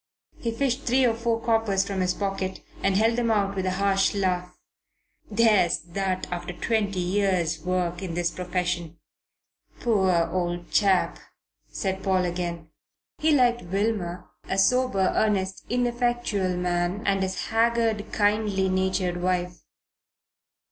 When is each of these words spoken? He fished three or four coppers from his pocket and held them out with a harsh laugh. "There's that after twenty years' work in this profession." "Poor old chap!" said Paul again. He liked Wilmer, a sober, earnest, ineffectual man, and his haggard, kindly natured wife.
He 0.39 0.49
fished 0.51 0.81
three 0.81 1.05
or 1.05 1.13
four 1.13 1.39
coppers 1.39 1.85
from 1.85 2.01
his 2.01 2.15
pocket 2.15 2.61
and 2.81 2.97
held 2.97 3.17
them 3.17 3.29
out 3.29 3.55
with 3.55 3.67
a 3.67 3.77
harsh 3.77 4.15
laugh. 4.15 4.57
"There's 5.29 5.77
that 5.77 6.25
after 6.31 6.53
twenty 6.53 6.99
years' 6.99 7.59
work 7.63 8.01
in 8.01 8.15
this 8.15 8.31
profession." 8.31 8.97
"Poor 9.79 10.11
old 10.31 10.71
chap!" 10.71 11.19
said 11.71 12.01
Paul 12.01 12.25
again. 12.25 12.69
He 13.19 13.29
liked 13.31 13.61
Wilmer, 13.61 14.27
a 14.49 14.57
sober, 14.57 15.13
earnest, 15.15 15.65
ineffectual 15.69 16.57
man, 16.57 17.03
and 17.05 17.21
his 17.21 17.49
haggard, 17.49 18.11
kindly 18.11 18.69
natured 18.69 19.21
wife. 19.21 19.59